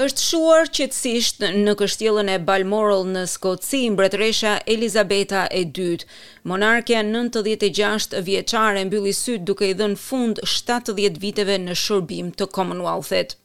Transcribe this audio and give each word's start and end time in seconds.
është 0.00 0.22
shuar 0.26 0.68
qetësisht 0.76 1.42
në 1.64 1.74
kështjellën 1.80 2.30
e 2.32 2.36
Balmoral 2.48 3.02
në 3.12 3.24
Skoci 3.32 3.80
mbretëresha 3.92 4.54
Elizabeta 4.74 5.42
e 5.58 5.60
dytë. 5.78 6.06
Monarkja 6.52 7.02
96 7.08 8.16
vjeçare 8.30 8.86
mbylli 8.88 9.12
syt 9.20 9.44
duke 9.50 9.68
i 9.68 9.76
dhënë 9.82 10.00
fund 10.06 10.40
70 10.56 11.20
viteve 11.26 11.60
në 11.66 11.76
shërbim 11.84 12.32
të 12.40 12.48
Commonwealth-it. 12.56 13.36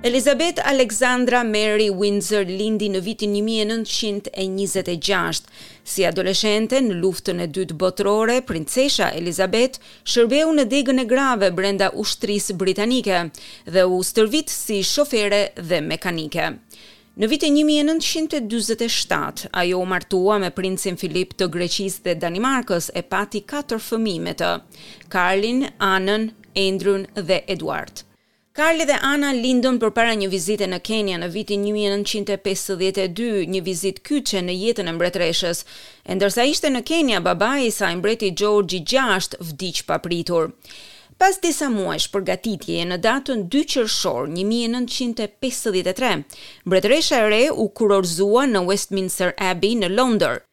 Elizabeth 0.00 0.60
Alexandra 0.62 1.42
Mary 1.42 1.88
Windsor 1.90 2.44
lindi 2.46 2.86
në 2.88 3.00
vitin 3.02 3.32
1926. 3.34 5.42
Si 5.82 6.04
adoleshente 6.06 6.78
në 6.84 6.94
luftën 7.00 7.40
e 7.42 7.48
dytë 7.50 7.74
botërore, 7.80 8.36
princesha 8.46 9.08
Elizabeth 9.18 9.80
shërbeu 10.06 10.52
në 10.54 10.68
degën 10.70 11.02
e 11.02 11.06
grave 11.10 11.50
brenda 11.50 11.88
ushtrisë 11.98 12.54
britanike 12.62 13.24
dhe 13.66 13.82
u 13.90 13.98
stërvit 14.06 14.46
si 14.54 14.78
shofere 14.86 15.48
dhe 15.58 15.82
mekanike. 15.82 16.46
Në 17.18 17.26
vitin 17.32 17.50
1947, 17.58 19.50
ajo 19.50 19.82
u 19.82 19.86
martua 19.96 20.38
me 20.38 20.52
princin 20.54 20.94
Filip 20.96 21.34
të 21.34 21.50
Greqisë 21.56 22.06
dhe 22.06 22.14
Danimarkës 22.22 22.90
e 22.94 23.02
pati 23.02 23.42
4 23.50 23.80
fëmijë 23.88 24.20
me 24.28 24.32
të: 24.44 24.54
Karlin, 25.18 25.66
Anën, 25.90 26.30
Andrewn 26.54 27.10
dhe 27.18 27.42
Eduard. 27.48 28.06
Karli 28.58 28.82
dhe 28.90 28.96
Ana 29.06 29.28
lindon 29.38 29.76
për 29.78 29.92
para 29.94 30.14
një 30.18 30.26
vizite 30.32 30.66
në 30.66 30.78
Kenya 30.82 31.18
në 31.22 31.28
vitin 31.30 31.62
1952, 31.68 33.28
një 33.46 33.60
vizit 33.62 34.00
kyqe 34.02 34.40
në 34.42 34.56
jetën 34.64 34.90
e 34.90 34.94
mbretreshës. 34.96 35.60
E 36.10 36.16
ndërsa 36.18 36.46
ishte 36.50 36.72
në 36.74 36.80
Kenya, 36.88 37.20
baba 37.22 37.52
i 37.62 37.70
saj 37.70 37.92
mbreti 38.00 38.32
George 38.34 38.80
i 38.80 38.80
gjasht 38.82 39.38
vdiq 39.52 39.84
papritur. 39.86 40.50
Pas 41.22 41.38
disa 41.38 41.70
muajsh 41.70 42.10
e 42.80 42.84
në 42.90 42.98
datën 42.98 43.46
2 43.46 43.64
qershor 43.76 44.26
1953, 44.26 46.24
mbretëresha 46.66 47.22
e 47.22 47.28
re 47.30 47.42
u 47.54 47.68
kurorzua 47.68 48.42
në 48.50 48.66
Westminster 48.72 49.34
Abbey 49.38 49.78
në 49.78 49.94
Londër. 49.94 50.47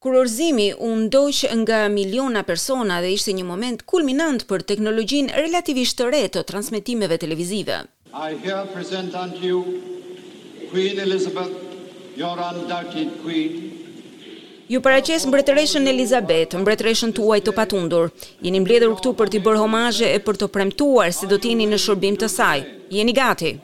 Kurorzimi 0.00 0.74
u 0.78 0.88
ndoq 0.96 1.36
nga 1.56 1.88
miliona 1.88 2.42
persona 2.46 3.00
dhe 3.02 3.10
ishte 3.12 3.32
një 3.34 3.44
moment 3.48 3.80
kulminant 3.92 4.44
për 4.50 4.62
teknologjinë 4.70 5.34
relativisht 5.42 5.98
të 5.98 6.06
re 6.14 6.20
të 6.36 6.44
transmetimeve 6.50 7.18
televizive. 7.24 7.80
I 8.14 8.38
here 8.44 8.60
present 8.74 9.18
unto 9.24 9.42
you 9.42 9.64
Queen 10.70 11.00
Elizabeth, 11.06 11.50
your 12.20 12.38
undoubted 12.50 13.10
queen. 13.24 13.58
Ju 14.70 14.80
paraqes 14.86 15.26
mbretëreshën 15.26 15.90
Elizabeth, 15.90 16.54
mbretëreshën 16.56 17.12
tuaj 17.18 17.40
të 17.48 17.56
patundur. 17.58 18.12
Jeni 18.40 18.60
mbledhur 18.62 18.94
këtu 19.00 19.16
për 19.18 19.34
t'i 19.34 19.42
bërë 19.48 19.64
homazhe 19.66 20.14
e 20.14 20.18
për 20.28 20.38
të 20.44 20.48
premtuar 20.54 21.10
se 21.12 21.24
si 21.24 21.30
do 21.34 21.42
t'jeni 21.42 21.66
në 21.74 21.80
shërbim 21.88 22.20
të 22.22 22.28
saj. 22.38 22.66
Jeni 23.00 23.16
gati. 23.18 23.56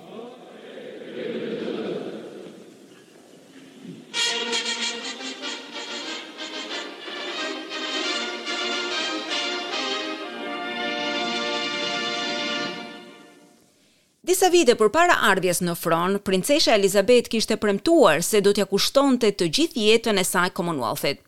Disa 14.35 14.49
vite 14.51 14.75
për 14.75 14.89
para 14.91 15.15
ardhjes 15.31 15.61
në 15.63 15.73
fron, 15.79 16.15
princesha 16.27 16.73
Elizabeth 16.75 17.29
kishte 17.31 17.55
premtuar 17.65 18.17
se 18.29 18.41
do 18.43 18.51
t'ja 18.51 18.65
kushtonte 18.67 19.29
të 19.31 19.47
gjithë 19.59 19.85
jetën 19.85 20.19
e 20.19 20.25
saj 20.27 20.51
Commonwealthit. 20.57 21.21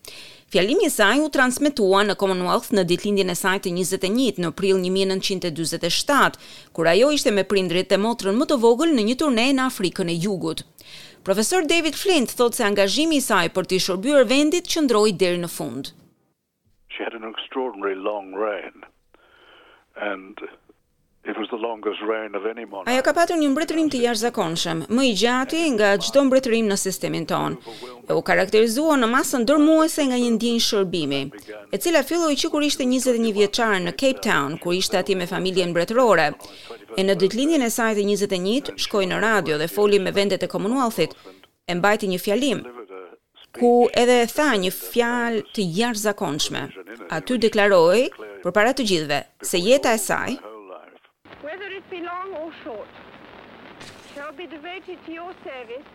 Fjalimi 0.51 0.85
i 0.87 0.89
saj 0.95 1.21
u 1.23 1.29
transmetua 1.37 2.01
në 2.03 2.17
Commonwealth 2.19 2.73
në 2.75 2.83
ditëlindjen 2.89 3.31
e 3.31 3.37
saj 3.43 3.61
të 3.63 3.71
21 3.77 4.43
në 4.43 4.51
prill 4.59 4.83
1947, 4.83 6.35
kur 6.75 6.91
ajo 6.91 7.13
ishte 7.15 7.31
me 7.31 7.47
prindrit 7.53 7.95
e 7.95 8.01
motrën 8.07 8.35
më 8.41 8.49
të 8.51 8.59
vogël 8.65 8.91
në 8.97 9.07
një 9.13 9.17
turne 9.23 9.47
në 9.55 9.69
Afrikën 9.71 10.11
e 10.11 10.19
Jugut. 10.27 10.65
Profesor 11.23 11.63
David 11.71 11.95
Flint 12.03 12.35
thotë 12.35 12.59
se 12.59 12.67
angazhimi 12.73 13.21
i 13.23 13.27
saj 13.29 13.53
për 13.55 13.71
të 13.71 13.79
shërbyer 13.87 14.27
vendit 14.35 14.67
qëndroi 14.73 15.15
deri 15.23 15.39
në 15.47 15.53
fund. 15.57 15.93
She 16.91 17.07
had 17.07 17.15
an 17.23 17.31
extraordinary 17.31 17.95
long 17.95 18.35
reign 18.43 18.83
and 19.95 20.43
Ajo 22.87 23.01
ka 23.03 23.11
patur 23.15 23.35
një 23.35 23.49
mbretërim 23.51 23.89
të 23.91 23.99
jashtë 24.05 24.21
zakonshëm, 24.27 24.83
më 24.95 25.03
i 25.09 25.15
gjati 25.21 25.59
nga 25.75 25.89
gjdo 25.99 26.21
mbretërim 26.29 26.69
në 26.71 26.77
sistemin 26.83 27.25
tonë, 27.27 27.57
e 28.09 28.15
u 28.15 28.21
karakterizua 28.29 28.95
në 29.01 29.09
masën 29.15 29.43
dërmuese 29.49 30.05
nga 30.07 30.19
një 30.21 30.29
ndjenjë 30.37 30.63
shërbimi, 30.67 31.19
e 31.75 31.81
cila 31.83 32.05
filloi 32.09 32.37
që 32.39 32.51
kur 32.53 32.63
ishte 32.63 32.87
21 32.87 33.33
vjeqarë 33.39 33.81
në 33.89 33.95
Cape 33.99 34.23
Town, 34.29 34.55
kur 34.63 34.77
ishte 34.79 35.01
ati 35.01 35.17
me 35.19 35.27
familje 35.33 35.67
në 35.67 35.75
mbretërore, 35.75 36.29
e 36.95 37.03
në 37.07 37.17
dytlinjën 37.19 37.67
e 37.67 37.71
sajtë 37.77 38.07
21, 38.13 38.71
shkoj 38.87 39.03
në 39.11 39.19
radio 39.27 39.59
dhe 39.59 39.67
foli 39.67 39.99
me 39.99 40.15
vendet 40.15 40.47
e 40.47 40.51
komunualthit, 40.55 41.17
e 41.67 41.75
mbajti 41.75 42.07
një 42.13 42.23
fjalim, 42.23 42.63
ku 43.59 43.89
edhe 43.99 44.21
e 44.23 44.31
tha 44.31 44.47
një 44.63 44.71
fjal 44.71 45.41
të 45.53 45.61
jashtë 45.81 46.03
zakonshme. 46.07 46.61
deklaroi 47.47 48.03
përpara 48.43 48.43
deklaroj, 48.43 48.43
për 48.45 48.51
para 48.55 48.71
të 48.73 48.83
gjithve, 48.89 49.19
se 49.49 49.57
jeta 49.59 49.91
e 49.93 49.97
saj 50.09 50.31
be 51.97 52.03
long 52.13 52.29
or 52.41 52.51
short 52.63 52.89
shall 54.13 54.31
be 54.41 54.45
devoted 54.55 54.97
to 55.05 55.11
your 55.19 55.33
service 55.49 55.85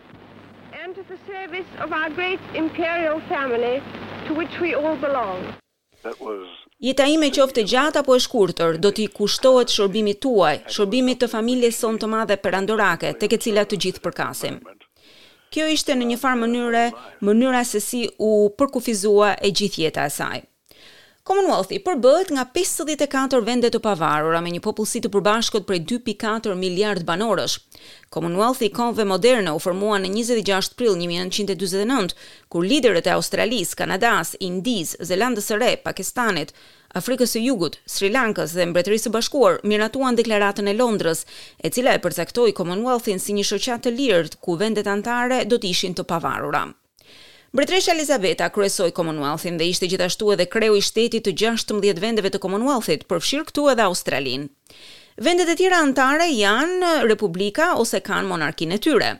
and 0.81 0.89
to 0.97 1.03
the 1.11 1.17
service 1.31 1.67
of 1.83 1.89
our 1.99 2.09
great 2.17 2.39
imperial 2.63 3.19
family 3.33 3.75
to 4.27 4.31
which 4.39 4.53
we 4.63 4.69
all 4.79 4.95
belong 5.07 5.39
that 6.05 6.17
was 6.25 6.43
Jeta 6.87 7.05
ime 7.15 7.29
qoftë 7.37 7.63
gjatë 7.71 7.99
apo 8.01 8.15
e 8.17 8.21
shkurtër, 8.23 8.75
do 8.83 8.89
t'i 8.91 9.05
kushtohet 9.17 9.71
shërbimit 9.75 10.17
tuaj, 10.25 10.55
shërbimit 10.75 11.21
të 11.21 11.29
familjes 11.35 11.77
sonë 11.83 12.01
të 12.01 12.09
madhe 12.13 12.35
perandorake, 12.43 13.13
tek 13.21 13.37
e 13.37 13.41
cila 13.45 13.63
të 13.63 13.79
gjithë 13.85 14.03
përkasim. 14.03 14.57
Kjo 15.53 15.67
ishte 15.77 15.95
në 15.95 16.09
një 16.09 16.17
farë 16.23 16.39
mënyre 16.41 16.83
mënyra 17.29 17.63
se 17.69 17.79
si 17.87 18.01
u 18.29 18.33
përkufizua 18.59 19.37
e 19.47 19.53
gjithë 19.61 19.85
jeta 19.85 20.09
e 20.09 20.15
saj. 20.17 20.43
Commonwealthi 21.29 21.77
përbëhet 21.83 22.31
nga 22.35 22.43
54 22.59 23.39
vende 23.49 23.69
të 23.71 23.79
pavarura 23.83 24.41
me 24.43 24.49
një 24.51 24.59
popullsi 24.65 24.99
të 25.05 25.11
përbashkët 25.13 25.63
prej 25.69 25.77
2.4 25.91 26.55
miliard 26.63 27.05
banorësh. 27.07 27.53
Commonwealthi 28.15 28.67
i 28.67 28.73
konve 28.79 29.05
moderne 29.11 29.53
u 29.55 29.61
formua 29.65 30.01
në 30.03 30.09
26 30.17 30.75
prill 30.81 30.97
1949, 30.99 32.11
kur 32.51 32.67
liderët 32.73 33.07
e 33.07 33.15
Australisë, 33.15 33.79
Kanadas, 33.83 34.33
Indis, 34.49 34.91
Zelandës 35.13 35.47
së 35.53 35.61
Re, 35.63 35.71
Pakistanit, 35.87 36.51
Afrikës 36.99 37.37
së 37.37 37.45
Jugut, 37.47 37.79
Sri 37.95 38.11
Lankës 38.11 38.57
dhe 38.59 38.67
Mbretërisë 38.73 39.07
së 39.07 39.13
Bashkuar 39.15 39.59
miratuan 39.63 40.19
deklaratën 40.19 40.67
e 40.67 40.75
Londrës, 40.75 41.23
e 41.63 41.71
cila 41.71 41.95
e 41.95 42.03
përcaktoi 42.03 42.51
Commonwealthin 42.59 43.23
si 43.23 43.31
një 43.39 43.47
shoqatë 43.53 43.87
të 43.87 43.95
lirë 43.95 44.35
ku 44.43 44.59
vendet 44.59 44.91
antare 44.91 45.45
do 45.47 45.55
të 45.63 45.71
ishin 45.71 45.95
të 45.95 46.03
pavarura. 46.13 46.67
Mbretresha 47.55 47.93
Elizabeta 47.93 48.49
kryesoi 48.55 48.91
Commonwealth-in 48.97 49.57
dhe 49.59 49.65
ishte 49.71 49.85
gjithashtu 49.89 50.29
edhe 50.33 50.45
kreu 50.53 50.73
i 50.73 50.79
shtetit 50.85 51.27
të 51.27 51.33
16 51.41 51.99
vendeve 52.03 52.31
të 52.33 52.39
Commonwealth-it, 52.45 53.03
përfshirë 53.11 53.45
këtu 53.49 53.65
edhe 53.73 53.83
Australinë. 53.89 54.47
Vendet 55.27 55.51
e 55.53 55.57
tjera 55.59 55.81
antare 55.85 56.25
janë 56.33 56.89
republika 57.05 57.67
ose 57.83 58.01
kanë 58.07 58.27
monarkinë 58.31 58.79
e 58.79 58.83
tyre. 58.87 59.11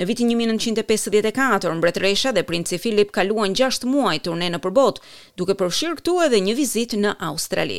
Në 0.00 0.08
vitin 0.10 0.32
1954, 0.40 1.70
mbretëresha 1.78 2.32
dhe 2.34 2.42
princi 2.50 2.80
Filip 2.88 3.12
kaluan 3.20 3.54
6 3.64 3.86
muaj 3.92 4.16
turne 4.26 4.50
në 4.50 4.62
përbot, 4.66 4.98
duke 5.38 5.54
përfshirë 5.62 6.00
këtu 6.02 6.16
edhe 6.26 6.42
një 6.48 6.58
vizit 6.62 6.98
në 6.98 7.14
Australi. 7.30 7.78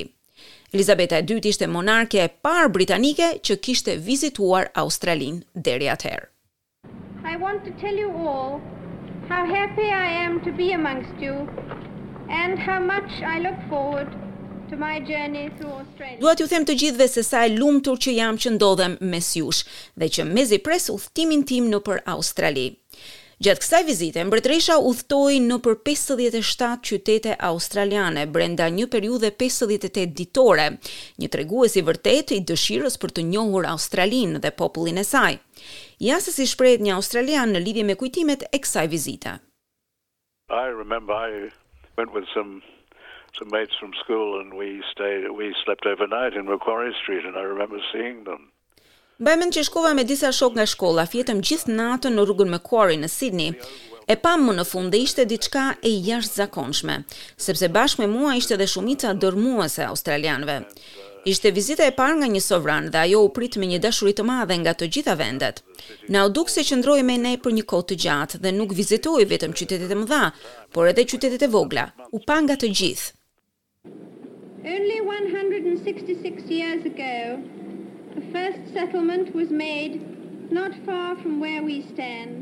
Elizabeta 0.72 1.20
II 1.20 1.50
ishte 1.52 1.68
monarke 1.68 2.24
e 2.24 2.30
parë 2.48 2.70
britanike 2.80 3.34
që 3.44 3.60
kishte 3.68 3.98
vizituar 4.08 4.72
Australin 4.86 5.44
deri 5.68 5.92
atëherë. 5.98 6.30
I 7.28 7.36
want 7.46 7.66
to 7.68 7.72
tell 7.84 7.98
you 7.98 8.08
all 8.36 8.58
How 9.32 9.46
happy 9.46 9.84
I 9.88 10.10
am 10.26 10.42
to 10.44 10.52
be 10.52 10.74
amongst 10.74 11.14
you 11.18 11.32
and 12.30 12.60
how 12.60 12.82
much 12.82 13.10
I 13.26 13.40
look 13.40 13.56
forward 13.70 14.10
to 14.70 14.76
my 14.76 15.00
journey 15.00 15.50
through 15.58 15.72
Australia. 15.84 16.20
Dua 16.26 16.34
t'ju 16.38 16.50
them 16.54 16.66
të 16.68 16.76
gjithëve 16.82 17.08
se 17.14 17.24
sa 17.24 17.46
e 17.48 17.54
lumtur 17.56 17.96
që 18.06 18.18
jam 18.18 18.42
që 18.44 18.54
ndodhem 18.58 19.00
mes 19.14 19.32
jush 19.40 19.64
dhe 19.96 20.12
që 20.18 20.28
mezi 20.36 20.60
pres 20.68 20.92
udhtimin 20.98 21.48
tim 21.48 21.72
nëpër 21.72 22.04
Australi. 22.18 22.74
Gjatë 23.42 23.62
kësaj 23.64 23.80
vizite, 23.88 24.22
mbretëresha 24.30 24.76
udhtoi 24.86 25.40
në 25.42 25.56
për 25.66 25.74
57 25.90 26.76
qytete 26.86 27.32
australiane 27.48 28.28
brenda 28.36 28.68
një 28.76 28.86
periudhe 28.94 29.32
58 29.40 30.04
ditore, 30.20 30.68
një 31.24 31.30
tregues 31.34 31.74
i 31.80 31.82
vërtet 31.88 32.36
i 32.36 32.44
dëshirës 32.52 33.00
për 33.02 33.16
të 33.18 33.24
njohur 33.32 33.66
Australinë 33.72 34.44
dhe 34.44 34.54
popullin 34.62 35.02
e 35.02 35.06
saj. 35.14 35.40
Ja 36.12 36.20
se 36.22 36.36
si 36.36 36.46
shprehet 36.54 36.86
një 36.86 36.94
australian 37.00 37.56
në 37.56 37.64
lidhje 37.66 37.88
me 37.90 37.98
kujtimet 38.04 38.46
e 38.54 38.62
kësaj 38.62 38.86
vizite. 38.94 39.34
I 40.62 40.68
remember 40.84 41.18
I 41.18 41.50
went 41.98 42.14
with 42.14 42.30
some 42.38 42.62
some 43.40 43.50
mates 43.58 43.74
from 43.82 43.98
school 44.04 44.38
and 44.38 44.54
we 44.62 44.70
stayed 44.94 45.26
we 45.42 45.50
slept 45.66 45.90
overnight 45.94 46.38
in 46.38 46.46
Macquarie 46.46 46.94
Street 47.02 47.26
and 47.26 47.36
I 47.36 47.48
remember 47.56 47.82
seeing 47.92 48.22
them. 48.30 48.51
Bëjmen 49.22 49.52
që 49.54 49.62
shkova 49.68 49.92
me 49.94 50.02
disa 50.04 50.32
shok 50.34 50.56
nga 50.58 50.64
shkolla, 50.66 51.04
fjetëm 51.06 51.44
gjithë 51.46 51.74
natën 51.78 52.16
në 52.18 52.24
rrugën 52.26 52.50
me 52.50 52.58
kuari 52.58 52.96
në 52.98 53.10
Sydney. 53.16 53.52
E 54.12 54.16
pam 54.18 54.42
më 54.48 54.56
në 54.58 54.64
fund 54.66 54.90
dhe 54.90 54.98
ishte 55.06 55.28
diçka 55.30 55.66
e 55.86 55.92
jashtë 56.08 56.40
zakonshme, 56.40 56.96
sepse 57.38 57.70
bashkë 57.76 58.02
me 58.02 58.08
mua 58.16 58.32
ishte 58.40 58.58
dhe 58.58 58.66
shumica 58.66 59.12
dërmuese 59.14 59.86
australianve. 59.86 60.56
Ishte 61.32 61.52
vizita 61.54 61.86
e 61.86 61.94
parë 62.00 62.16
nga 62.24 62.30
një 62.34 62.42
sovran 62.48 62.90
dhe 62.90 62.98
ajo 63.04 63.22
u 63.28 63.30
prit 63.36 63.60
me 63.62 63.70
një 63.70 63.80
dashuri 63.86 64.16
të 64.18 64.26
madhe 64.32 64.58
nga 64.64 64.74
të 64.74 64.90
gjitha 64.96 65.14
vendet. 65.22 65.62
Na 66.10 66.26
u 66.26 66.34
duk 66.38 66.50
se 66.50 66.66
qëndroi 66.72 67.04
me 67.06 67.20
ne 67.28 67.36
për 67.46 67.54
një 67.60 67.68
kohë 67.70 67.88
të 67.94 68.00
gjatë 68.08 68.42
dhe 68.42 68.56
nuk 68.58 68.74
vizitoi 68.82 69.30
vetëm 69.36 69.54
qytetet 69.62 69.94
e 69.96 70.00
mëdha, 70.02 70.24
por 70.74 70.90
edhe 70.90 71.06
qytetet 71.12 71.46
e 71.46 71.52
vogla. 71.60 71.86
U 72.10 72.26
pa 72.26 72.42
nga 72.42 72.58
të 72.58 72.74
gjithë. 72.74 73.14
Only 74.66 74.98
166 75.02 76.50
years 76.56 76.86
ago, 76.94 77.14
The 78.18 78.22
first 78.38 78.62
settlement 78.74 79.26
was 79.40 79.50
made 79.52 79.94
not 80.60 80.72
far 80.88 81.10
from 81.22 81.34
where 81.44 81.62
we 81.64 81.78
stand. 81.94 82.38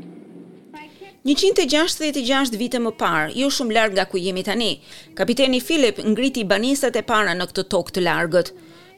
166 1.22 2.56
vite 2.62 2.78
më 2.84 2.92
parë, 3.02 3.30
jo 3.40 3.46
shumë 3.56 3.74
larg 3.76 3.92
nga 3.94 4.04
ku 4.10 4.16
jemi 4.24 4.42
tani, 4.46 4.70
Kapiteni 5.18 5.60
Philip 5.66 5.96
ngriti 6.10 6.42
banisat 6.50 6.94
e 7.00 7.02
para 7.10 7.32
në 7.34 7.44
këtë 7.52 7.62
tokë 7.74 7.94
të 7.96 8.00
largët. 8.06 8.48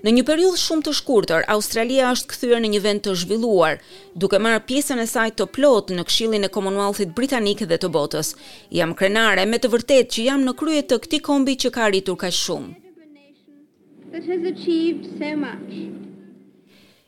Në 0.05 0.11
një 0.17 0.23
periudhë 0.29 0.63
shumë 0.65 0.85
të 0.89 0.93
shkurtër, 1.01 1.41
Australia 1.55 2.05
është 2.17 2.31
kthyer 2.33 2.59
në 2.65 2.69
një 2.75 2.81
vend 2.89 3.01
të 3.05 3.11
zhvilluar, 3.21 3.75
duke 4.21 4.41
marrë 4.45 4.65
pjesën 4.71 4.99
e 5.05 5.13
saj 5.15 5.29
të 5.39 5.45
plotë 5.55 5.91
në 5.99 6.03
Këshillin 6.09 6.47
e 6.49 6.53
Commonwealth-it 6.57 7.13
Britanik 7.19 7.61
dhe 7.71 7.79
të 7.85 7.89
botës. 7.97 8.29
Jam 8.81 8.93
krenare 9.03 9.45
me 9.53 9.59
të 9.63 9.69
vërtetë 9.77 10.13
që 10.17 10.21
jam 10.31 10.41
në 10.49 10.53
krye 10.63 10.83
të 10.89 10.97
këtij 11.05 11.23
kombi 11.29 11.55
që 11.65 11.69
ka 11.77 11.81
arritur 11.91 12.19
kaq 12.25 12.37
shumë. 12.45 12.71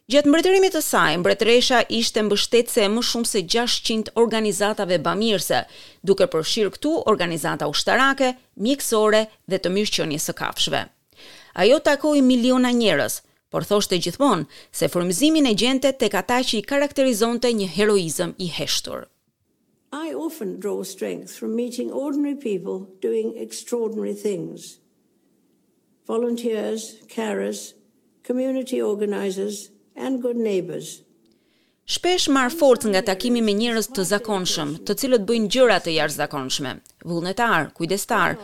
Gjatë 0.04 0.28
mbretërimit 0.28 0.74
të 0.76 0.80
saj, 0.84 1.14
mbretëresha 1.22 1.78
ishte 1.96 2.20
mbështetëse 2.26 2.90
më 2.92 3.02
shumë 3.10 3.28
se 3.30 3.40
600 3.54 4.10
organizatave 4.20 4.98
bamirëse, 5.06 5.62
duke 6.04 6.26
përshirë 6.34 6.72
këtu 6.74 6.90
organizata 7.12 7.70
ushtarake, 7.72 8.34
mjekësore 8.66 9.22
dhe 9.48 9.58
të 9.64 9.72
mirëqenies 9.72 10.26
së 10.28 10.34
kafshëve. 10.42 10.82
Ajo 11.64 11.78
takoi 11.88 12.20
miliona 12.26 12.74
njerëz, 12.82 13.16
por 13.48 13.64
thoshte 13.64 13.96
gjithmonë 14.04 14.44
se 14.80 14.90
furmizimin 14.92 15.48
e 15.48 15.54
gjente 15.56 15.94
tek 15.96 16.18
ata 16.20 16.42
që 16.50 16.60
i 16.60 16.64
karakterizonte 16.68 17.54
një 17.64 17.70
heroizëm 17.78 18.36
i 18.44 18.50
heshtur. 18.60 19.08
I 20.04 20.12
often 20.12 20.58
draw 20.60 20.84
strength 20.84 21.32
from 21.40 21.56
meeting 21.56 21.90
ordinary 22.04 22.36
people 22.36 22.90
doing 23.08 23.32
extraordinary 23.40 24.12
things. 24.12 24.74
Volunteers, 26.04 26.92
carers, 27.08 27.72
community 28.26 28.82
organizers, 28.82 29.70
and 29.96 30.20
good 30.20 30.36
neighbors. 30.36 30.88
Shpesh 31.86 32.28
marr 32.32 32.48
forcë 32.48 32.88
nga 32.92 33.02
takimi 33.10 33.42
me 33.44 33.52
njerëz 33.58 33.90
të 33.92 34.04
zakonshëm, 34.10 34.70
të 34.88 34.94
cilët 35.00 35.24
bëjnë 35.28 35.50
gjëra 35.52 35.76
të 35.84 35.94
jashtëzakonshme. 35.98 36.72
Vullnetar, 37.10 37.66
kujdestar, 37.76 38.38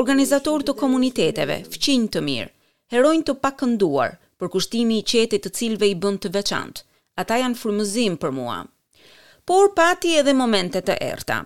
organizator 0.00 0.62
të 0.62 0.76
komuniteteve, 0.78 1.56
fqinj 1.74 2.06
të 2.14 2.22
mirë, 2.28 2.52
heronj 2.94 3.24
të 3.26 3.34
pakënduar, 3.46 4.14
përkushtimi 4.38 5.00
i 5.02 5.06
qetit 5.12 5.42
të 5.46 5.50
cilëve 5.58 5.90
i 5.94 5.98
bën 6.04 6.20
të 6.22 6.30
veçantë. 6.38 6.86
Ata 7.22 7.40
janë 7.42 7.58
frymëzim 7.58 8.14
për 8.22 8.30
mua. 8.38 8.60
Por 9.44 9.74
pati 9.76 10.14
edhe 10.20 10.32
momente 10.34 10.80
të 10.82 10.94
errta. 11.10 11.42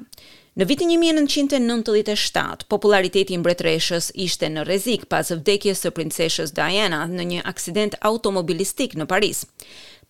Në 0.59 0.67
vitin 0.67 0.89
1997, 0.91 2.65
populariteti 2.73 3.37
i 3.37 3.37
mbretreshës 3.39 4.09
ishte 4.25 4.49
në 4.51 4.65
rrezik 4.67 5.05
pas 5.13 5.29
vdekjes 5.31 5.85
së 5.87 5.93
princeshës 5.95 6.51
Diana 6.57 7.05
në 7.13 7.27
një 7.33 7.45
aksident 7.51 7.95
automobilistik 8.11 8.97
në 8.99 9.07
Paris. 9.13 9.45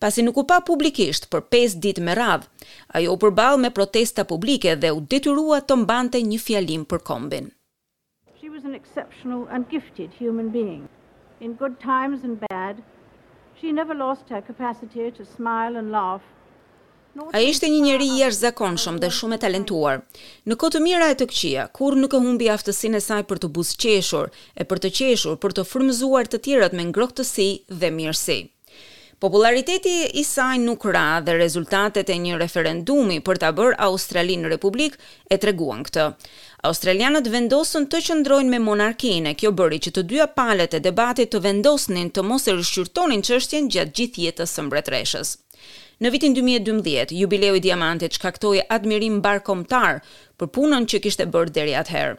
Pasi 0.01 0.25
nuk 0.25 0.39
u 0.41 0.43
pa 0.49 0.57
publikisht 0.65 1.29
për 1.29 1.43
5 1.53 1.75
ditë 1.85 2.05
me 2.07 2.15
radhë, 2.17 2.49
ajo 2.97 3.13
u 3.13 3.19
përball 3.27 3.61
me 3.61 3.69
protesta 3.79 4.25
publike 4.31 4.73
dhe 4.81 4.89
u 4.97 5.05
detyrua 5.13 5.61
të 5.69 5.77
mbante 5.83 6.23
një 6.31 6.41
fjalim 6.47 6.87
për 6.89 7.05
kombin. 7.11 7.51
She 8.41 8.49
was 8.49 8.65
an 8.65 8.73
exceptional 8.81 9.45
and 9.53 9.69
gifted 9.75 10.09
human 10.23 10.49
being. 10.57 10.89
In 11.45 11.53
good 11.61 11.77
times 11.85 12.23
and 12.25 12.41
bad, 12.49 12.81
she 13.61 13.69
never 13.81 13.93
lost 13.93 14.33
her 14.33 14.41
capacity 14.49 15.11
to 15.11 15.29
smile 15.37 15.77
and 15.77 15.93
laugh 15.99 16.25
A 17.33 17.39
ishte 17.41 17.65
një 17.73 17.79
njeri 17.81 18.05
i 18.05 18.19
jash 18.19 18.37
zakonshëm 18.37 18.99
dhe 19.01 19.07
shumë 19.19 19.37
e 19.37 19.41
talentuar. 19.43 20.01
Në 20.45 20.57
kotë 20.61 20.81
mira 20.83 21.07
e 21.09 21.15
të 21.17 21.25
këqia, 21.31 21.63
kur 21.73 21.95
nuk 21.97 22.13
e 22.13 22.19
humbi 22.21 22.51
aftësin 22.53 22.99
e 22.99 23.01
saj 23.01 23.23
për 23.31 23.41
të 23.41 23.49
busë 23.55 23.79
qeshur, 23.81 24.29
e 24.53 24.63
për 24.69 24.81
të 24.83 24.91
qeshur 24.99 25.39
për 25.41 25.55
të 25.57 25.65
frëmëzuar 25.71 26.29
të 26.29 26.41
tjerët 26.45 26.77
me 26.77 26.85
ngrohtësi 26.91 27.47
dhe 27.81 27.89
mirësi. 27.97 28.37
Populariteti 29.19 29.95
i 30.21 30.23
saj 30.23 30.61
nuk 30.61 30.85
ra 30.95 31.07
dhe 31.25 31.33
rezultatet 31.41 32.07
e 32.13 32.19
një 32.25 32.37
referendumi 32.39 33.17
për 33.25 33.41
të 33.41 33.49
bërë 33.57 33.79
Australinë 33.89 34.53
Republik 34.53 34.95
e 35.35 35.39
treguan 35.43 35.81
këtë. 35.89 36.05
Australianët 36.69 37.27
vendosën 37.33 37.89
të 37.91 38.03
qëndrojnë 38.07 38.53
me 38.53 38.61
monarkinë, 38.69 39.33
kjo 39.41 39.51
bëri 39.59 39.81
që 39.87 39.95
të 39.97 40.05
dyja 40.13 40.29
palet 40.39 40.77
e 40.77 40.83
debatit 40.87 41.33
të 41.33 41.41
vendosnin 41.49 42.13
të 42.15 42.23
mos 42.29 42.47
e 42.47 42.55
rëshqyrtonin 42.61 43.25
qështjen 43.27 43.67
gjatë 43.75 43.95
gjithjetës 43.99 44.55
së 44.59 44.67
mbretreshës. 44.69 45.35
Në 45.99 46.09
vitin 46.13 46.31
2012, 46.35 47.11
jubileu 47.19 47.55
i 47.57 47.59
diamantit 47.63 48.15
shkaktoi 48.15 48.61
admirim 48.71 49.17
barkomtar 49.23 49.97
për 50.39 50.49
punën 50.57 50.85
që 50.93 50.99
kishte 51.05 51.25
bërë 51.33 51.51
deri 51.57 51.73
atëherë. 51.79 52.13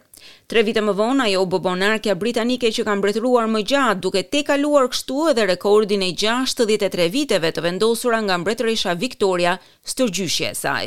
Tre 0.51 0.61
vite 0.67 0.83
më 0.85 0.93
vonë 0.99 1.23
ajo 1.25 1.41
u 1.47 1.47
bë 1.49 2.15
britanike 2.23 2.69
që 2.77 2.83
ka 2.85 2.95
mbretëruar 2.99 3.47
më 3.55 3.61
gjatë, 3.71 3.99
duke 4.03 4.21
te 4.29 4.43
kaluar 4.51 4.85
kështu 4.91 5.17
edhe 5.31 5.47
rekordin 5.49 6.03
e 6.03 6.11
63 6.13 7.09
viteve 7.15 7.51
të 7.51 7.61
vendosura 7.67 8.21
nga 8.21 8.37
mbretëresha 8.37 8.93
Victoria 9.01 9.57
stërgjyshja 9.83 10.51
e 10.51 10.55
saj. 10.61 10.85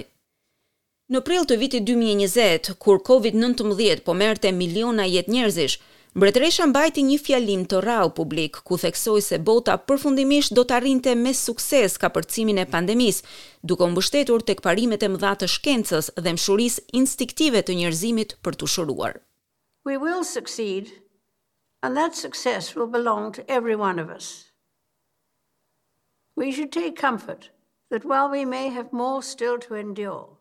Në 1.11 1.21
prill 1.27 1.45
të 1.47 1.59
vitit 1.61 1.83
2020, 1.91 2.79
kur 2.79 3.03
COVID-19 3.11 4.05
po 4.07 4.15
merte 4.15 4.53
miliona 4.55 5.03
jetë 5.11 5.33
njerëzish, 5.35 5.81
Mbretëresha 6.15 6.63
mbajti 6.71 7.03
një 7.03 7.17
fjalim 7.19 7.63
të 7.67 7.81
rrallë 7.83 8.13
publik 8.15 8.59
ku 8.69 8.77
theksoi 8.79 9.23
se 9.29 9.39
bota 9.49 9.75
përfundimisht 9.89 10.53
do 10.55 10.63
të 10.63 10.77
arrinte 10.77 11.15
me 11.19 11.33
sukses 11.35 11.97
kapërcimin 11.99 12.61
e 12.63 12.69
pandemisë, 12.71 13.25
duke 13.67 13.83
u 13.83 13.89
mbështetur 13.91 14.45
tek 14.47 14.63
parimet 14.63 15.03
e 15.03 15.09
mëdha 15.11 15.33
të 15.41 15.49
shkencës 15.57 16.13
dhe 16.23 16.35
mshurisë 16.37 16.85
instiktive 17.01 17.65
të 17.67 17.75
njerëzimit 17.81 18.37
për 18.47 18.61
t'u 18.61 18.69
shëruar. 18.77 19.19
We 19.89 19.99
will 20.05 20.23
succeed 20.31 20.93
and 21.83 21.99
that 21.99 22.15
success 22.15 22.71
will 22.77 22.91
belong 22.95 23.33
to 23.35 23.43
every 23.51 23.75
one 23.75 23.99
of 23.99 24.07
us. 24.09 24.31
We 26.39 26.53
should 26.55 26.71
take 26.71 26.95
comfort 26.95 27.51
that 27.91 28.05
while 28.07 28.31
we 28.31 28.45
may 28.47 28.69
have 28.71 28.93
more 28.95 29.21
still 29.35 29.59
to 29.67 29.75
endure, 29.75 30.34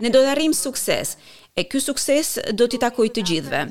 Ne 0.00 0.08
do 0.10 0.22
të 0.24 0.30
arrijm 0.32 0.52
sukses 0.56 1.16
e 1.56 1.64
ky 1.68 1.80
sukses 1.82 2.38
do 2.56 2.64
t'i 2.68 2.78
takoj 2.80 3.10
të 3.12 3.24
gjithëve. 3.30 3.62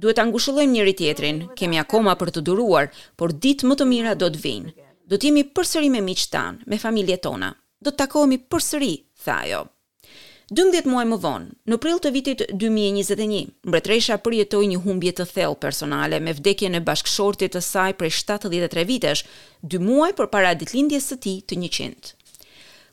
Duhet 0.00 0.18
të 0.18 0.24
ngushëllojmë 0.30 0.72
njëri 0.74 0.94
tjetrin. 0.98 1.42
Kemë 1.56 1.78
akoma 1.84 2.16
për 2.18 2.32
të 2.36 2.42
duruar, 2.48 2.88
por 3.16 3.34
ditë 3.44 3.68
më 3.68 3.76
të 3.78 3.86
mira 3.90 4.14
do 4.18 4.30
të 4.34 4.42
vijnë. 4.44 4.72
Do 5.06 5.18
të 5.18 5.30
jemi 5.30 5.44
përsëri 5.56 5.90
me 5.92 6.00
miqtë 6.06 6.30
tan, 6.34 6.58
me 6.66 6.78
familjet 6.78 7.22
tona. 7.26 7.52
Do 7.82 7.92
të 7.92 8.00
takohemi 8.06 8.38
përsëri, 8.50 8.94
tha 9.24 9.36
ajo. 9.46 9.66
12 10.50 10.86
muaj 10.90 11.04
më 11.06 11.16
vonë, 11.22 11.48
në 11.70 11.76
prill 11.82 12.00
të 12.02 12.10
vitit 12.14 12.40
2021, 12.58 13.52
mbretëresha 13.70 14.16
përjetoi 14.24 14.66
një 14.72 14.78
humbje 14.82 15.12
të 15.20 15.26
thellë 15.32 15.58
personale 15.62 16.18
me 16.24 16.34
vdekjen 16.34 16.74
e 16.74 16.80
bashkëshortit 16.86 17.54
të 17.54 17.62
saj 17.62 17.92
prej 18.00 18.10
73 18.18 18.82
vitesh, 18.90 19.22
2 19.62 19.78
muaj 19.86 20.10
përpara 20.18 20.56
ditëlindjes 20.58 21.06
së 21.12 21.20
tij 21.26 21.36
të 21.52 21.58
100. 21.68 22.14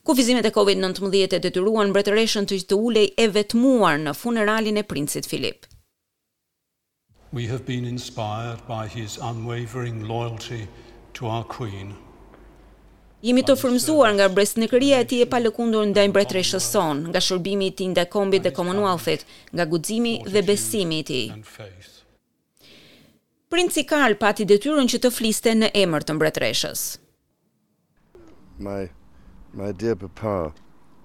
Kufizimet 0.08 0.46
e 0.46 0.50
Covid-19 0.50 1.20
e 1.36 1.38
detyruan 1.44 1.90
mbretëreshën 1.92 2.46
të 2.48 2.58
të 2.72 2.76
ulej 2.88 3.08
e 3.24 3.26
vetmuar 3.36 3.98
në 4.00 4.14
funeralin 4.16 4.80
e 4.80 4.84
Princit 4.88 5.26
Filip. 5.28 5.66
We 7.36 7.50
have 7.52 7.66
been 7.68 7.84
inspired 7.90 8.62
by 8.70 8.88
his 8.98 9.18
unwavering 9.32 9.98
loyalty 10.12 10.62
to 11.18 11.26
our 11.28 11.44
Queen. 11.56 11.90
Jemi 13.22 13.44
të 13.44 13.58
frymzuar 13.60 14.16
nga 14.16 14.30
brezhnikëria 14.36 15.00
e 15.04 15.08
tij 15.10 15.24
e 15.26 15.30
palëkundur 15.34 15.90
ndaj 15.90 16.06
mbretëreshës 16.14 16.70
son, 16.74 17.02
nga 17.12 17.20
shërbimi 17.28 17.68
i 17.68 17.74
tij 17.78 17.90
ndaj 17.92 18.08
kombit 18.16 18.46
dhe 18.48 18.54
Commonwealth-it, 18.56 19.26
nga 19.56 19.66
guximi 19.74 20.14
dhe 20.34 20.42
besimi 20.50 21.02
i 21.04 21.08
tij. 21.10 21.26
Princi 23.52 23.84
Karl 23.92 24.16
pati 24.24 24.48
detyrën 24.54 24.88
që 24.88 25.02
të 25.04 25.12
fliste 25.18 25.52
në 25.60 25.74
emër 25.84 26.08
të 26.08 26.16
mbretëreshës. 26.16 26.86
My 28.68 28.88
my 29.54 29.72
dear 29.72 29.96
papa 29.96 30.54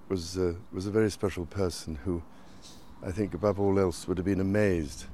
was 0.09 0.37
uh, 0.37 0.55
was 0.73 0.87
a 0.87 0.91
very 0.91 1.11
special 1.11 1.47
person 1.47 1.99
who 2.05 2.23
I 3.03 3.13
think 3.13 3.35
above 3.35 3.61
all 3.61 3.79
else 3.79 4.07
would 4.07 4.19
have 4.19 4.25
been 4.25 4.41
amazed 4.41 5.05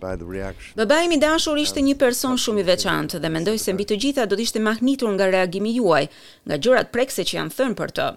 by 0.00 0.16
the 0.16 0.24
reaction. 0.24 0.74
Baba 0.76 1.02
im 1.02 1.12
i 1.12 1.18
dashur 1.18 1.56
ishte 1.58 1.80
një 1.80 1.96
person 1.98 2.36
shumë 2.38 2.60
i 2.62 2.68
veçantë 2.70 3.20
dhe 3.20 3.28
mendoj 3.30 3.58
se 3.58 3.72
mbi 3.72 3.84
të 3.88 3.98
gjitha 4.02 4.26
do 4.26 4.36
të 4.36 4.46
ishte 4.46 4.60
mahnitur 4.64 5.12
nga 5.14 5.26
reagimi 5.30 5.74
juaj, 5.76 6.08
nga 6.46 6.56
gjërat 6.58 6.92
prekse 6.92 7.24
që 7.24 7.36
janë 7.38 7.54
thënë 7.58 7.78
për 7.80 7.94
të. 7.98 8.08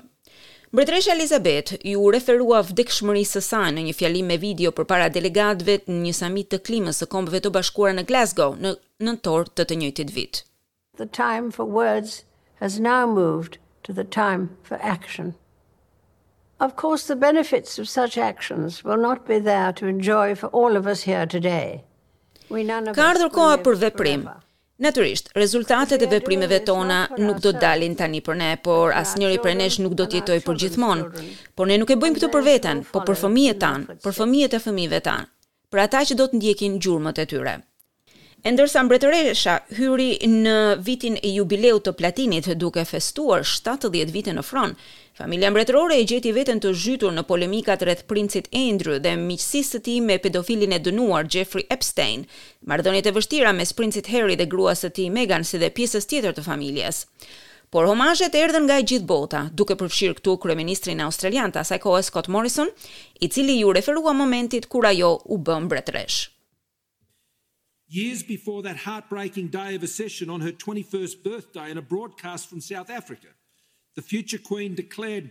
Mbretëresha 0.74 1.14
Elizabeth 1.14 1.74
ju 1.86 2.06
referua 2.16 2.62
vdekshmërisë 2.66 3.38
së 3.38 3.42
saj 3.48 3.70
në 3.78 3.84
një 3.90 3.96
fjalim 4.00 4.32
me 4.32 4.40
video 4.42 4.72
përpara 4.72 5.10
delegatëve 5.16 5.76
në 5.92 6.00
një 6.08 6.14
samit 6.20 6.50
të 6.50 6.62
klimës 6.68 7.04
së 7.04 7.10
Kombeve 7.14 7.44
të 7.46 7.52
Bashkuara 7.56 7.94
në 8.00 8.08
Glasgow 8.10 8.56
në 8.64 8.74
nëntor 9.08 9.52
të 9.56 9.68
të 9.70 9.76
njëjtit 9.84 10.16
vit. 10.16 10.42
The 10.98 11.06
time 11.06 11.52
for 11.52 11.66
words 11.84 12.24
has 12.64 12.80
now 12.80 13.06
moved 13.06 13.60
to 13.84 13.94
the 13.94 14.04
time 14.04 14.58
for 14.64 14.78
action. 14.82 15.36
Of 16.60 16.76
course 16.76 17.04
the 17.08 17.16
benefits 17.16 17.78
of 17.78 17.88
such 17.90 18.18
actions 18.18 18.84
will 18.84 18.98
not 19.08 19.28
be 19.28 19.40
there 19.40 19.72
to 19.74 19.88
enjoy 19.88 20.36
for 20.36 20.48
all 20.50 20.76
of 20.78 20.88
us 20.88 21.02
here 21.04 21.26
today. 21.26 21.84
We 22.50 22.64
none 22.64 22.88
of 22.88 22.96
Ka 22.96 23.08
ardhur 23.12 23.30
koha 23.38 23.58
për 23.68 23.76
veprim. 23.86 24.24
Natyrisht, 24.84 25.28
rezultatet 25.38 26.02
e 26.02 26.08
veprimeve 26.12 26.60
tona 26.68 27.02
nuk 27.20 27.40
do 27.44 27.52
të 27.52 27.60
dalin 27.62 27.96
tani 28.00 28.24
për 28.26 28.40
ne, 28.42 28.50
por 28.66 28.94
asnjëri 29.00 29.42
prej 29.44 29.56
nesh 29.60 29.78
nuk 29.84 29.94
do 30.00 30.08
të 30.10 30.20
jetojë 30.22 30.44
përgjithmonë. 30.48 31.26
Por 31.60 31.70
ne 31.72 31.78
nuk 31.82 31.94
e 31.94 32.00
bëjmë 32.00 32.18
këtë 32.20 32.32
për 32.36 32.48
veten, 32.50 32.82
po 32.92 33.04
për 33.08 33.20
fëmijët 33.26 33.62
tan, 33.64 33.86
për 34.06 34.18
fëmijët 34.22 34.58
e 34.58 34.64
fëmijëve 34.66 35.04
tan, 35.10 35.28
për 35.72 35.84
ata 35.88 36.06
që 36.10 36.20
do 36.22 36.28
të 36.32 36.40
ndjekin 36.42 36.80
gjurmët 36.84 37.22
e 37.24 37.28
tyre. 37.32 37.58
E 38.44 38.52
ndërsa 38.52 38.82
mbretëresha 38.84 39.52
hyri 39.78 40.18
në 40.44 40.56
vitin 40.84 41.14
e 41.16 41.30
jubileu 41.32 41.78
të 41.80 41.94
platinit 41.96 42.50
duke 42.60 42.84
festuar 42.90 43.46
70 43.48 44.10
vite 44.12 44.34
në 44.36 44.44
fronë, 44.44 44.76
Familja 45.16 45.52
mbretërore 45.54 45.96
e 46.02 46.06
gjeti 46.10 46.32
veten 46.36 46.58
të 46.60 46.72
zhytur 46.76 47.14
në 47.16 47.22
polemikat 47.30 47.84
rreth 47.86 48.02
princit 48.10 48.48
Andrew 48.58 48.98
dhe 49.00 49.12
miqësisë 49.22 49.76
së 49.78 49.82
tij 49.86 50.00
me 50.04 50.16
pedofilin 50.20 50.74
e 50.74 50.80
dënuar 50.84 51.30
Jeffrey 51.36 51.64
Epstein. 51.76 52.26
Marrëdhëniet 52.68 53.12
e 53.12 53.14
vështira 53.20 53.54
mes 53.54 53.72
princit 53.78 54.10
Harry 54.10 54.36
dhe 54.42 54.50
gruas 54.50 54.82
së 54.84 54.90
tij 54.98 55.12
Meghan 55.14 55.46
si 55.46 55.62
dhe 55.62 55.70
pjesës 55.78 56.10
tjetër 56.10 56.34
të 56.36 56.48
familjes. 56.50 57.04
Por 57.70 57.86
homazhet 57.86 58.34
erdhën 58.36 58.66
nga 58.68 58.82
e 58.82 58.90
gjithë 58.90 59.06
bota, 59.14 59.46
duke 59.54 59.78
përfshirë 59.84 60.18
këtu 60.18 60.36
kryeministrin 60.44 61.06
australian 61.06 61.54
të 61.54 61.62
asaj 61.62 61.80
kohe 61.86 62.02
Scott 62.10 62.34
Morrison, 62.34 62.74
i 63.22 63.30
cili 63.30 63.62
ju 63.62 63.70
referua 63.72 64.18
momentit 64.18 64.66
kur 64.66 64.90
ajo 64.92 65.20
u 65.32 65.38
bë 65.38 65.62
mbretëresh 65.70 66.24
years 68.00 68.22
before 68.36 68.62
that 68.64 68.78
heartbreaking 68.88 69.48
day 69.60 69.76
of 69.76 69.84
accession 69.84 70.28
on 70.30 70.42
her 70.42 70.52
21st 70.64 71.16
birthday 71.32 71.68
in 71.72 71.78
a 71.78 71.82
broadcast 71.94 72.44
from 72.50 72.60
South 72.72 72.90
Africa 73.00 73.28
the 73.98 74.02
future 74.12 74.40
queen 74.50 74.72
declared 74.84 75.26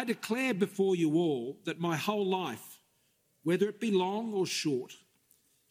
i 0.00 0.02
declare 0.14 0.54
before 0.66 0.94
you 1.02 1.08
all 1.24 1.44
that 1.66 1.80
my 1.88 1.96
whole 2.06 2.28
life 2.44 2.66
whether 3.48 3.66
it 3.68 3.80
be 3.86 3.90
long 4.06 4.26
or 4.40 4.46
short 4.62 4.92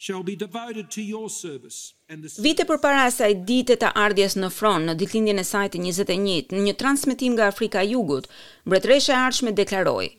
shall 0.06 0.24
be 0.32 0.36
devoted 0.46 0.86
to 0.96 1.02
your 1.14 1.30
service 1.30 1.80
and 2.10 2.18
the 2.22 2.42
Vite 2.48 2.66
përpara 2.72 3.06
asaj 3.12 3.32
dite 3.52 3.78
të 3.84 3.94
ardhjes 4.06 4.36
në 4.44 4.50
fron 4.60 4.90
në 4.90 4.98
ditëlindjen 5.04 5.40
e 5.44 5.48
saj 5.54 5.64
të 5.78 5.86
21 5.88 6.58
në 6.60 6.66
një 6.68 6.76
transmetim 6.84 7.38
nga 7.40 7.48
Afrika 7.54 7.86
e 7.88 7.94
Jugut 7.96 8.28
mbretëresha 8.68 9.16
e 9.16 9.22
ardhshme 9.22 9.56
deklaroi 9.62 10.10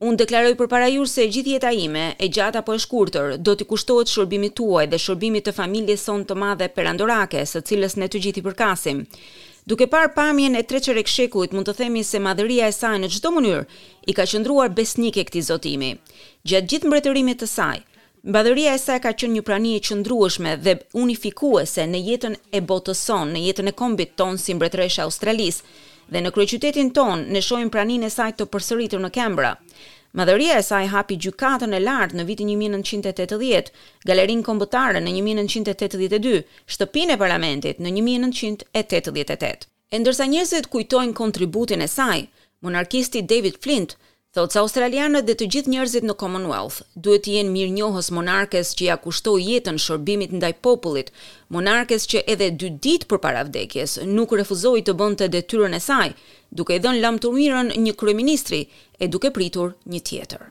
Unë 0.00 0.16
deklaroj 0.22 0.54
për 0.56 0.68
para 0.72 0.86
jurë 0.88 1.08
se 1.12 1.26
gjithi 1.28 1.58
jeta 1.58 1.70
ime, 1.76 2.02
e 2.16 2.26
gjatë 2.32 2.62
apo 2.62 2.72
e 2.72 2.78
shkurëtër, 2.80 3.34
do 3.44 3.52
t'i 3.52 3.66
kushtohet 3.68 4.08
shërbimit 4.08 4.54
tuaj 4.56 4.86
dhe 4.92 5.00
shërbimit 5.04 5.44
të 5.48 5.52
familje 5.58 5.96
son 6.00 6.22
të 6.24 6.36
madhe 6.40 6.68
perandorake, 6.72 7.42
andorake, 7.42 7.50
së 7.50 7.60
cilës 7.68 7.96
ne 8.00 8.08
të 8.08 8.20
gjithi 8.26 8.42
përkasim. 8.46 9.02
Duke 9.68 9.86
par 9.92 10.08
pamjen 10.16 10.56
e 10.56 10.62
treqer 10.70 10.96
e 10.96 11.04
kshekuit, 11.04 11.52
mund 11.52 11.68
të 11.68 11.74
themi 11.82 12.00
se 12.10 12.22
madhëria 12.26 12.70
e 12.72 12.78
saj 12.78 12.94
në 13.02 13.10
gjithdo 13.12 13.34
mënyrë 13.34 13.82
i 14.08 14.16
ka 14.16 14.24
qëndruar 14.32 14.72
besnike 14.80 15.26
këti 15.28 15.44
zotimi. 15.50 15.92
Gjatë 16.48 16.72
gjithë 16.72 16.88
mbretërimit 16.94 17.42
të 17.44 17.50
saj, 17.54 17.78
Madhëria 18.32 18.72
e 18.76 18.78
saj 18.80 18.98
ka 19.00 19.14
qenë 19.20 19.34
një 19.38 19.42
prani 19.48 19.70
e 19.78 19.84
qëndrueshme 19.84 20.50
dhe 20.64 20.74
unifikuese 21.04 21.86
në 21.88 22.02
jetën 22.08 22.34
e 22.56 22.60
botës 22.72 23.00
sonë, 23.08 23.30
në 23.36 23.44
jetën 23.46 23.68
e 23.70 23.76
kombit 23.80 24.10
tonë 24.20 24.40
si 24.42 24.56
mbretëreshë 24.58 25.06
Australisë, 25.06 25.62
dhe 26.10 26.20
në 26.24 26.32
kryeqytetin 26.34 26.88
ton 26.96 27.20
ne 27.34 27.40
shohim 27.46 27.70
praninë 27.74 28.08
e 28.10 28.14
saj 28.16 28.30
të 28.36 28.46
përsëritur 28.54 29.02
në 29.04 29.10
Kembra. 29.16 29.52
Madhëria 30.18 30.56
e 30.58 30.64
saj 30.66 30.86
hapi 30.94 31.16
gjykatën 31.24 31.74
e 31.76 31.80
lartë 31.84 32.18
në 32.18 32.24
vitin 32.28 32.48
1980, 32.62 33.70
galerinë 34.10 34.46
kombëtare 34.48 35.02
në 35.04 35.12
1982, 35.20 36.34
shtëpinë 36.74 37.14
e 37.14 37.20
parlamentit 37.22 37.78
në 37.84 37.92
1988. 38.00 39.66
ndërsa 40.00 40.26
njerëzit 40.32 40.66
kujtojnë 40.72 41.14
kontributin 41.20 41.82
e 41.86 41.88
saj, 41.94 42.24
monarkisti 42.66 43.22
David 43.22 43.62
Flint 43.62 43.94
Thotë 44.36 44.54
se 44.54 44.58
australianët 44.60 45.24
dhe 45.28 45.34
të 45.38 45.46
gjithë 45.52 45.70
njerëzit 45.72 46.04
në 46.08 46.14
Commonwealth 46.22 46.76
duhet 47.06 47.24
të 47.26 47.32
jenë 47.36 47.50
mirë 47.54 47.72
njohës 47.78 48.10
monarkes 48.18 48.68
që 48.80 48.86
ja 48.88 48.96
kushtoi 49.06 49.42
jetën 49.46 49.80
shërbimit 49.86 50.36
ndaj 50.38 50.52
popullit, 50.66 51.10
monarkes 51.56 52.06
që 52.12 52.22
edhe 52.36 52.48
dy 52.62 52.70
ditë 52.86 53.10
për 53.14 53.26
vdekjes 53.50 53.96
nuk 54.20 54.36
refuzoi 54.42 54.84
të 54.90 54.94
bënte 55.02 55.30
detyrën 55.38 55.74
e 55.74 55.82
saj, 55.88 56.06
duke 56.60 56.78
i 56.78 56.84
dhënë 56.86 57.02
lamë 57.06 57.22
të 57.26 57.28
një 57.88 57.96
kryeministri 58.04 58.62
e 59.06 59.10
duke 59.16 59.34
pritur 59.40 59.74
një 59.96 60.04
tjetër. 60.12 60.50